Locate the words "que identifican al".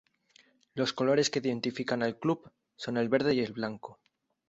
1.29-2.17